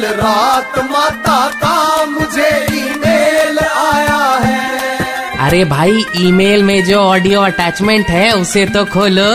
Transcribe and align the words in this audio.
कल 0.00 0.06
रात 0.16 0.78
माता 0.90 1.38
का 1.54 2.04
मुझे 2.04 2.48
ईमेल 2.74 3.58
आया 3.58 4.20
है। 4.44 5.38
अरे 5.38 5.64
भाई 5.64 6.04
ईमेल 6.16 6.62
में 6.62 6.84
जो 6.84 6.98
ऑडियो 6.98 7.40
अटैचमेंट 7.40 8.06
है 8.06 8.30
उसे 8.32 8.64
तो 8.66 8.84
खोलो। 8.84 9.28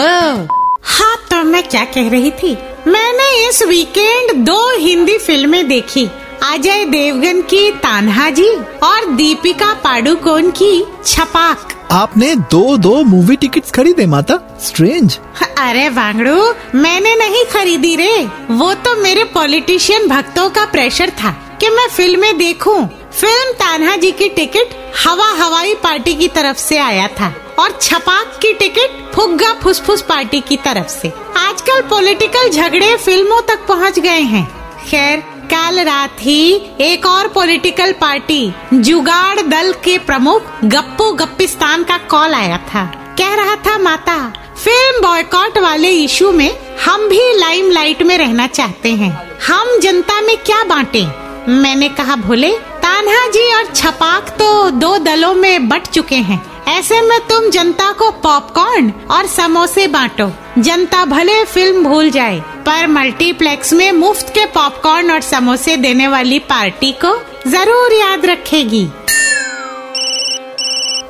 हाँ 0.84 1.16
तो 1.32 1.44
मैं 1.44 1.64
क्या 1.64 1.84
कह 1.86 2.10
रही 2.10 2.32
थी? 2.32 2.54
मैंने 2.88 3.30
इस 3.50 3.62
वीकेंड 3.64 4.34
दो 4.46 4.58
हिंदी 4.78 5.18
फ़िल्में 5.18 5.68
देखी। 5.68 6.06
अजय 6.44 6.86
देवगन 6.86 7.42
की 7.42 7.70
तान्हा 7.84 8.30
जी 8.30 8.50
और 8.84 9.06
दीपिका 9.16 9.74
पाडुकोन 9.74 10.52
की 10.52 10.86
छपाक। 11.06 11.75
आपने 11.96 12.34
दो 12.52 12.76
दो 12.78 13.04
मूवी 13.04 13.36
टिकट्स 13.36 13.72
खरीदे, 13.72 14.06
माता। 14.06 14.36
स्ट्रेंज 14.62 15.18
अरे 15.60 15.88
वांगड़ू, 15.90 16.54
मैंने 16.76 17.16
नहीं 17.16 17.44
खरीदी 17.46 17.96
रे। 17.96 18.26
वो 18.52 18.74
तो 18.76 18.96
मेरे 18.96 19.24
पॉलिटिशियन 19.34 20.08
भक्तों 20.08 20.50
का 20.50 20.66
प्रेशर 20.66 21.10
था 21.22 21.32
कि 21.62 21.70
मैं 21.70 21.88
फ़िल्में 21.90 22.38
देखूँ। 22.38 22.76
फ़िल्म 23.12 23.54
तान्हा 23.54 23.96
जी 23.96 24.12
की 24.12 24.30
टिकट 24.30 24.76
हवा 25.06 25.30
हवाई 25.36 25.74
पार्टी 25.84 26.16
की 26.16 26.28
तरफ़ 26.28 26.58
से 26.58 26.78
आया 26.80 27.08
था 27.20 27.34
और 27.60 27.78
छपाक 27.82 28.38
की 28.42 28.54
टिकट 28.54 29.14
फुग्गा 29.14 29.54
फुसफुस 29.54 30.02
पार्टी 30.02 30.42
की 30.42 30.58
तरफ़ 30.66 30.90
से। 30.92 31.14
आजकल 31.38 31.82
पॉलिटिकल 31.90 32.50
झगड़े 32.50 32.96
फ़िल्मों 32.98 33.42
तक 33.48 33.66
पहुँच 33.68 34.00
गए 34.00 34.22
हैं। 34.34 34.46
खैर 34.88 35.24
कल 35.46 35.80
रात 35.80 36.18
ही 36.22 36.54
एक 36.82 37.06
और 37.06 37.28
पॉलिटिकल 37.28 37.92
पार्टी 37.92 38.54
जुगाड़ 38.74 39.42
दल 39.42 39.72
के 39.84 39.98
प्रमुख 39.98 40.52
गप्पू 40.64 41.12
गप्पिस्तान 41.14 41.84
का 41.84 41.98
कॉल 41.98 42.34
आया 42.34 42.58
था। 42.58 42.86
कह 43.20 43.34
रहा 43.36 43.56
था, 43.56 43.78
माता 43.78 44.18
फ़िल्म 44.64 45.02
बॉयकॉट 45.02 45.58
वाले 45.58 45.90
इशू 45.90 46.32
में 46.32 46.52
हम 46.86 47.08
भी 47.10 47.38
लाइमलाइट 47.40 48.04
में 48.04 48.18
रहना 48.18 48.48
चाहते 48.48 48.90
हैं। 48.90 49.12
हम 49.48 49.80
जनता 49.80 50.22
में 50.22 50.36
क्या 50.38 50.64
बांटे? 50.64 51.06
मैंने 51.52 51.90
कहा, 51.90 52.16
भोले, 52.16 52.52
तान्हा 52.84 53.28
जी 53.28 53.54
और 53.54 53.74
छपाक 53.74 54.30
तो 54.40 54.70
दो 54.72 54.98
दलों 54.98 55.34
में 55.34 55.68
बट 55.70 55.88
चुके 55.88 56.16
हैं। 56.16 56.55
ऐसे 56.68 57.00
में 57.02 57.20
तुम 57.28 57.50
जनता 57.50 57.92
को 57.92 58.10
पॉपकॉर्न 58.22 58.92
और 59.12 59.26
समोसे 59.28 59.86
बांटो। 59.88 60.30
जनता 60.60 61.04
भले 61.06 61.44
फ़िल्म 61.46 61.84
भूल 61.84 62.10
जाए 62.10 62.40
पर 62.66 62.88
मल्टीप्लेक्स 62.88 63.74
में 63.74 63.92
मुफ़्त 63.94 64.30
के 64.30 64.46
पॉपकॉर्न 64.54 65.12
और 65.12 65.22
समोसे 65.22 65.76
देने 65.78 66.08
वाली 66.08 66.40
पार्टी 66.50 66.92
को 67.04 67.16
ज़रूर 67.48 67.94
याद 67.94 68.26
रखेगी। 68.26 68.88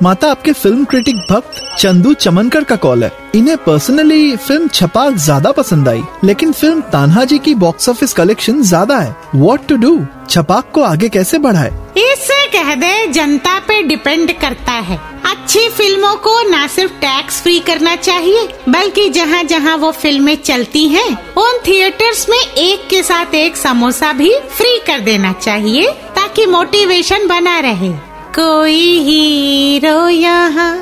माता 0.02 0.30
आपके 0.30 0.52
फ़िल्म 0.52 0.84
क्रिटिक 0.84 1.16
भक्त 1.30 1.62
चंदू 1.78 2.12
चमनकर 2.14 2.64
का 2.64 2.76
कॉल 2.76 3.04
है। 3.04 3.10
इन्हें 3.34 3.56
पर्सनली 3.58 4.36
फ़िल्म 4.36 4.68
छपाक 4.68 5.14
ज़्यादा 5.16 5.52
पसंद 5.52 5.88
आई 5.88 6.02
लेकिन 6.24 6.52
फ़िल्म 6.52 6.80
तान्हा 6.92 7.24
जी 7.24 7.38
की 7.38 7.54
बॉक्स 7.56 7.88
ऑफ़िस 7.88 8.12
कलेक्शन 8.12 8.62
ज़्यादा 8.62 8.98
है। 8.98 9.16
वॉट 9.34 9.66
टू 9.68 9.76
डू 9.76 9.98
छपाक 10.30 10.70
को 10.74 10.82
आगे 10.82 11.08
कैसे 11.08 11.38
बढ़ाए? 11.38 11.72
इससे 11.98 12.46
कह 12.48 12.74
दे 12.74 13.06
जनता 13.12 13.58
पे 13.68 13.82
डिपेंड 13.82 14.38
करता 14.40 14.72
है। 14.72 15.00
अच्छी 15.46 15.68
फ़िल्मों 15.68 16.14
को 16.16 16.40
न 16.50 16.66
सिर्फ़ 16.68 16.92
टैक्स 16.92 17.40
फ्री 17.42 17.58
करना 17.58 17.96
चाहिए 17.96 18.48
बल्कि 18.68 19.08
जहाँ 19.08 19.42
जहाँ 19.44 19.76
वो 19.76 19.90
फ़िल्में 19.90 20.34
चलती 20.36 20.88
हैं, 20.88 21.34
उन 21.34 21.58
थिएटर्स 21.66 22.28
में 22.28 22.38
एक 22.38 22.88
के 22.88 23.02
साथ 23.02 23.34
एक 23.34 23.56
समोसा 23.56 24.12
भी 24.12 24.32
फ्री 24.56 24.78
कर 24.86 25.00
देना 25.00 25.32
चाहिए 25.32 25.92
ताकि 26.16 26.46
मोटिवेशन 26.46 27.26
बना 27.28 27.58
रहे। 27.58 27.92
कोई 28.34 28.98
हीरो 28.98 30.08
यहाँ 30.08 30.74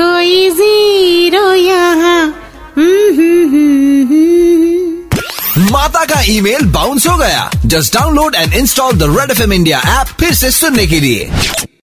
कोई 0.00 0.50
ज़ीरो 0.50 1.52
यहाँ। 1.52 2.22
हम्म, 2.76 3.14
हम्म, 3.14 4.06
हम्म। 4.06 5.70
माता 5.72 6.04
का 6.04 6.22
ईमेल 6.28 6.64
बाउंस 6.64 7.06
हो 7.06 7.16
गया। 7.16 7.50
Just 7.66 7.94
download 7.94 8.34
and 8.34 8.54
install 8.54 8.92
the 8.92 9.16
red 9.18 9.30
F 9.30 9.52
India 9.52 9.78
app 9.78 10.06
फिर 10.20 10.34
से 10.34 10.50
सुनने 10.50 10.86
के 10.86 11.00
लिए। 11.00 11.30